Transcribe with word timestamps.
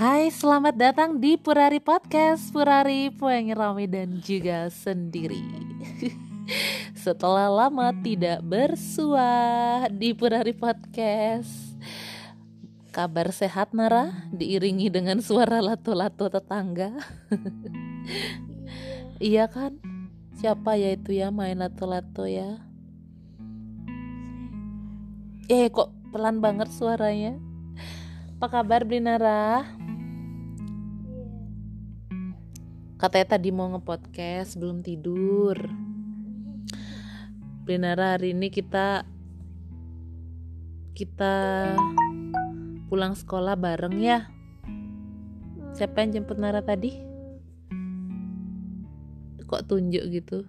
Hai, 0.00 0.32
selamat 0.32 0.80
datang 0.80 1.20
di 1.20 1.36
Purari 1.36 1.76
Podcast 1.76 2.48
Purari 2.56 3.12
Pueng 3.12 3.52
Rame 3.52 3.84
dan 3.84 4.16
juga 4.24 4.72
sendiri 4.72 5.44
Setelah 7.04 7.52
lama 7.52 7.92
tidak 8.00 8.40
bersua 8.40 9.28
di 9.92 10.16
Purari 10.16 10.56
Podcast 10.56 11.76
Kabar 12.96 13.28
sehat 13.28 13.76
Nara 13.76 14.24
diiringi 14.32 14.88
dengan 14.88 15.20
suara 15.20 15.60
lato-lato 15.60 16.32
tetangga 16.32 16.96
Iya 19.20 19.52
kan? 19.52 19.76
Siapa 20.40 20.80
ya 20.80 20.96
itu 20.96 21.12
ya 21.12 21.28
main 21.28 21.60
lato-lato 21.60 22.24
ya? 22.24 22.56
Eh 25.52 25.68
kok 25.68 25.92
pelan 26.08 26.40
banget 26.40 26.72
suaranya? 26.72 27.36
Apa 28.40 28.64
kabar 28.64 28.88
Blinara? 28.88 29.68
Katanya 33.00 33.32
tadi 33.32 33.48
mau 33.48 33.64
ngepodcast 33.72 34.60
belum 34.60 34.84
tidur. 34.84 35.56
Blinara 37.64 38.20
hari 38.20 38.36
ini 38.36 38.52
kita 38.52 39.08
kita 40.92 41.36
pulang 42.92 43.16
sekolah 43.16 43.56
bareng 43.56 43.96
ya. 44.04 44.28
Siapa 45.72 46.04
yang 46.04 46.20
jemput 46.20 46.36
Nara 46.36 46.60
tadi? 46.60 46.92
Kok 49.48 49.64
tunjuk 49.64 50.04
gitu? 50.12 50.44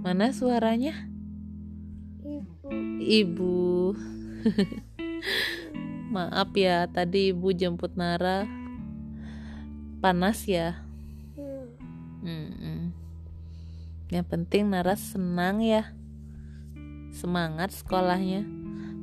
Mana 0.00 0.32
suaranya? 0.32 0.96
Ibu. 2.24 2.72
Ibu. 3.04 3.60
Maaf 6.16 6.56
ya, 6.56 6.88
tadi 6.88 7.36
ibu 7.36 7.52
jemput 7.52 8.00
Nara 8.00 8.48
panas 10.00 10.48
ya. 10.48 10.88
Yang 14.12 14.28
penting 14.28 14.68
Nara 14.68 14.92
senang 14.92 15.64
ya, 15.64 15.88
semangat 17.16 17.72
sekolahnya. 17.72 18.44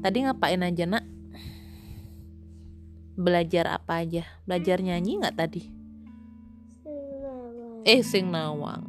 Tadi 0.05 0.21
ngapain 0.21 0.61
aja 0.61 0.85
nak? 0.85 1.01
Belajar 3.17 3.73
apa 3.73 4.05
aja? 4.05 4.29
Belajar 4.45 4.77
nyanyi 4.85 5.17
nggak 5.17 5.33
tadi? 5.33 5.65
Selamat. 6.85 7.89
Eh, 7.89 8.05
sing 8.05 8.29
nawang. 8.29 8.85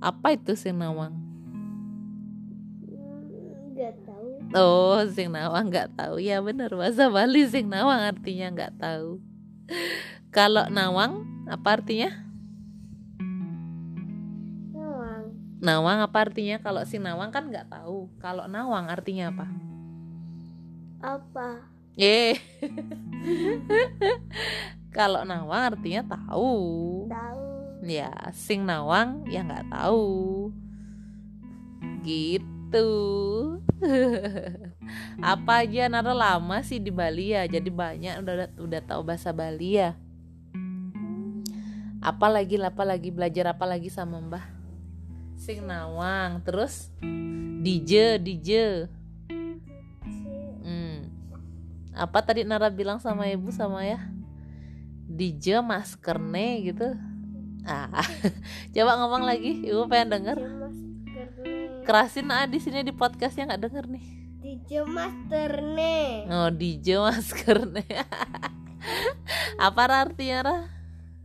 Apa 0.00 0.40
itu 0.40 0.56
sing 0.56 0.80
nawang? 0.80 1.20
Nggak 3.76 3.92
tahu. 4.08 4.28
Oh, 4.56 5.04
sing 5.12 5.36
nawang 5.36 5.68
nggak 5.68 5.92
tahu 6.00 6.16
ya 6.16 6.40
bener 6.40 6.72
bahasa 6.72 7.12
Bali 7.12 7.44
sing 7.44 7.68
nawang 7.68 8.00
artinya 8.00 8.48
nggak 8.56 8.80
tahu. 8.80 9.20
Kalau 10.32 10.64
nawang 10.72 11.28
apa 11.44 11.76
artinya? 11.76 12.31
Nawang. 15.62 16.02
Apa 16.02 16.26
artinya? 16.26 16.58
Kalau 16.58 16.82
sing 16.82 17.06
nawang 17.06 17.30
kan 17.30 17.46
nggak 17.46 17.70
tahu. 17.70 18.10
Kalau 18.18 18.50
nawang 18.50 18.90
artinya 18.90 19.30
apa? 19.30 19.46
Apa? 20.98 21.48
Eh, 21.98 22.40
kalau 24.96 25.22
nawang 25.22 25.76
artinya 25.76 26.02
tahu. 26.02 26.56
Tahu. 27.06 27.46
Ya, 27.82 28.14
sing 28.32 28.64
nawang 28.64 29.26
ya 29.30 29.46
nggak 29.46 29.70
tahu. 29.70 30.50
Gitu. 32.02 32.90
apa 35.20 35.52
aja 35.66 35.90
Nara 35.90 36.14
lama 36.14 36.62
sih 36.64 36.80
di 36.80 36.88
Bali 36.94 37.34
ya, 37.34 37.44
jadi 37.44 37.68
banyak 37.68 38.22
udah 38.22 38.34
udah 38.56 38.80
tahu 38.86 39.02
bahasa 39.04 39.34
Bali 39.34 39.76
ya. 39.76 39.98
Apa 42.00 42.26
lagi, 42.26 42.58
apa 42.58 42.82
lagi 42.82 43.10
belajar 43.14 43.52
apa 43.52 43.68
lagi 43.68 43.92
sama 43.92 44.18
Mbah? 44.18 44.61
Sing 45.42 45.58
nawang, 45.66 46.38
terus 46.46 46.86
DJ, 47.66 48.22
DJ. 48.22 48.86
Hmm. 50.62 51.10
Apa 51.98 52.22
tadi 52.22 52.46
Nara 52.46 52.70
bilang 52.70 53.02
sama 53.02 53.26
ibu 53.26 53.50
sama 53.50 53.82
ya? 53.82 53.98
DJ 55.10 55.58
maskerne 55.58 56.62
gitu. 56.62 56.94
Ah, 57.66 57.90
coba 58.74 59.02
ngomong 59.02 59.26
lagi, 59.26 59.66
ibu 59.66 59.82
pengen 59.90 60.14
denger. 60.14 60.38
Maskerne. 60.38 61.82
Kerasin 61.90 62.30
ah 62.30 62.46
di 62.46 62.62
sini 62.62 62.86
di 62.86 62.94
podcastnya 62.94 63.50
nggak 63.50 63.62
denger 63.66 63.84
nih. 63.90 64.04
DJ 64.46 64.86
Masterne. 64.86 65.98
Oh 66.30 66.54
DJ 66.54 67.02
maskerne. 67.02 67.82
apa 69.66 69.82
artinya 69.90 70.38
Ra? 70.46 70.58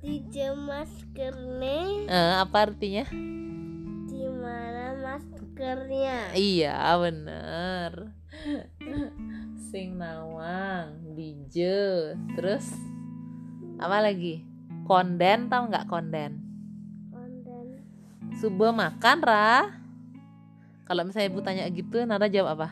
DJ 0.02 0.58
Maskerne. 0.58 2.10
Eh, 2.10 2.34
apa 2.42 2.66
artinya? 2.66 3.06
Maskernya? 5.57 6.38
Iya 6.38 6.78
bener. 7.01 8.13
Sing 9.73 9.97
nawang, 9.97 11.18
DJ, 11.18 11.57
terus 12.38 12.69
apa 13.81 13.97
lagi? 14.06 14.45
Konden 14.85 15.50
tau 15.50 15.66
nggak 15.66 15.90
konden? 15.90 16.45
Konten. 17.09 17.66
Subuh 18.38 18.69
makan 18.69 19.18
Ra? 19.25 19.81
Kalau 20.85 21.01
misalnya 21.01 21.25
ibu 21.34 21.41
tanya 21.41 21.66
gitu, 21.74 22.06
Nara 22.06 22.29
jawab 22.29 22.53
apa? 22.62 22.69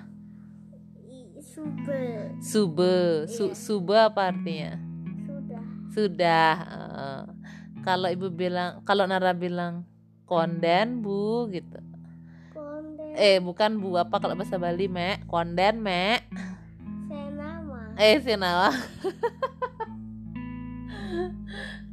Sube. 1.42 2.06
Sube, 2.38 3.26
su, 3.26 3.50
Iya. 3.50 3.58
sube 3.58 3.98
apa 3.98 4.30
artinya? 4.30 4.78
Sudah. 5.26 5.64
Sudah. 5.90 6.54
eh. 6.70 7.22
kalau 7.82 8.14
ibu 8.14 8.30
bilang, 8.30 8.86
kalau 8.86 9.10
Nara 9.10 9.34
bilang 9.34 9.90
konden 10.30 11.02
bu 11.02 11.50
gitu. 11.50 11.75
Eh 13.16 13.40
bukan 13.40 13.80
bu 13.80 13.96
apa 13.96 14.20
kalau 14.20 14.36
bahasa 14.36 14.60
Bali 14.60 14.92
mek? 14.92 15.24
Konden 15.32 15.80
mek. 15.80 16.28
Senama. 17.08 17.96
Eh 17.96 18.20
sinawa. 18.20 18.76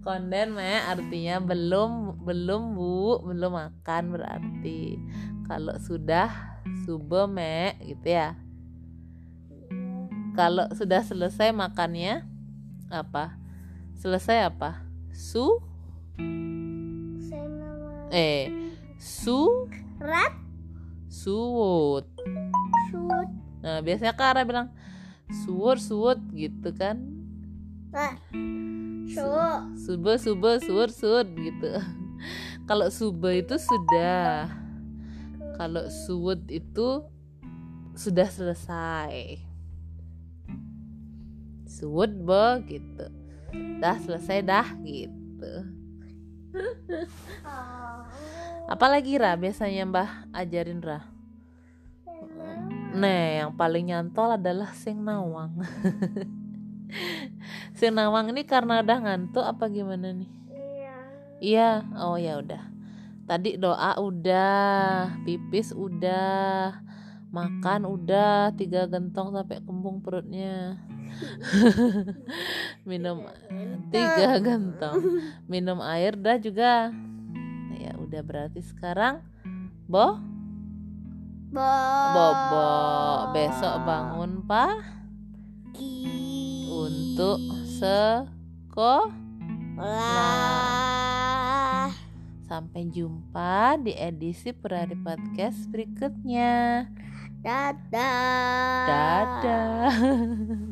konden 0.03 0.59
mek 0.59 0.83
artinya 0.91 1.39
belum 1.39 2.19
belum 2.27 2.75
bu 2.75 3.23
belum 3.23 3.55
makan 3.55 4.19
berarti. 4.19 4.99
Kalau 5.47 5.79
sudah 5.79 6.59
sube 6.83 7.31
mek 7.31 7.79
gitu 7.87 8.19
ya. 8.19 8.35
Kalau 10.35 10.67
sudah 10.75 11.07
selesai 11.07 11.55
makannya 11.55 12.27
apa? 12.91 13.39
Selesai 13.95 14.51
apa? 14.51 14.83
Su 15.15 15.63
Senama. 17.23 18.11
eh 18.11 18.51
su 18.99 19.71
Rat. 20.03 20.42
Suwut. 21.23 22.07
Sud. 22.91 23.29
Nah, 23.63 23.79
biasanya 23.79 24.15
Kara 24.19 24.43
bilang 24.43 24.75
suwut 25.31 25.79
suwut 25.79 26.19
gitu 26.35 26.75
kan. 26.75 26.99
Ah. 27.95 28.19
Su. 29.07 29.23
Sube 29.79 30.19
sube 30.19 30.51
suwut 30.59 30.91
suwut 30.91 31.29
gitu. 31.39 31.79
Kalau 32.69 32.91
sube 32.91 33.39
itu 33.39 33.55
sudah. 33.55 34.51
Kalau 35.55 35.87
suwut 35.87 36.43
itu 36.51 37.07
sudah 37.95 38.27
selesai. 38.27 39.39
Suwut 41.69 42.11
bo 42.19 42.59
gitu. 42.67 43.07
Dah 43.79 44.01
selesai 44.01 44.43
dah 44.43 44.67
gitu. 44.83 45.53
Apalagi 48.73 49.21
Ra 49.21 49.37
biasanya 49.37 49.85
Mbah 49.85 50.33
ajarin 50.33 50.81
Ra? 50.81 51.12
Nah, 52.93 53.25
yang 53.41 53.53
paling 53.57 53.89
nyantol 53.89 54.37
adalah 54.37 54.77
sing 54.77 55.01
nawang. 55.01 55.65
sing 57.79 57.97
nawang 57.97 58.29
ini 58.29 58.45
karena 58.45 58.85
udah 58.85 58.99
ngantuk 59.01 59.45
apa 59.45 59.65
gimana 59.73 60.13
nih? 60.13 60.31
Iya. 60.53 60.97
Iya, 61.41 61.71
oh 61.97 62.21
ya 62.21 62.37
udah. 62.37 62.63
Tadi 63.25 63.57
doa 63.57 63.97
udah, 63.97 65.17
pipis 65.25 65.73
udah, 65.73 66.85
makan 67.33 67.89
udah, 67.89 68.53
tiga 68.61 68.85
gentong 68.85 69.33
sampai 69.33 69.65
kembung 69.65 70.05
perutnya. 70.05 70.77
Minum 72.89 73.25
tiga 73.89 74.37
gentong. 74.37 75.01
Minum 75.49 75.81
air 75.81 76.13
dah 76.13 76.37
juga. 76.37 76.93
Ya 77.73 77.97
udah 77.97 78.21
berarti 78.21 78.61
sekarang 78.61 79.25
boh 79.89 80.21
Bo. 80.21 80.32
Bobo 81.53 83.29
besok 83.37 83.85
bangun 83.85 84.41
pa 84.49 84.73
Ki. 85.77 86.65
untuk 86.73 87.37
seko 87.69 89.13
Lah. 89.77 90.73
sampai 92.49 92.89
jumpa 92.89 93.77
di 93.85 93.93
edisi 93.93 94.57
Perari 94.57 94.97
Podcast 94.97 95.69
berikutnya 95.69 96.89
Dadah. 97.45 98.89
dadah 98.89 99.93